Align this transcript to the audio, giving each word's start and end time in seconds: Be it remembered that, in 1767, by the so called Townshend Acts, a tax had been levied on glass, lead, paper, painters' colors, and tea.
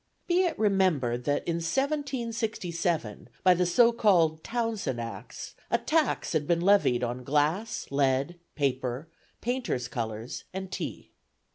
Be 0.25 0.45
it 0.45 0.57
remembered 0.57 1.25
that, 1.25 1.47
in 1.47 1.57
1767, 1.57 3.29
by 3.43 3.53
the 3.53 3.67
so 3.67 3.91
called 3.91 4.43
Townshend 4.43 4.99
Acts, 4.99 5.53
a 5.69 5.77
tax 5.77 6.33
had 6.33 6.47
been 6.47 6.59
levied 6.61 7.03
on 7.03 7.23
glass, 7.23 7.85
lead, 7.91 8.39
paper, 8.55 9.09
painters' 9.41 9.87
colors, 9.87 10.45
and 10.55 10.71
tea. 10.71 11.11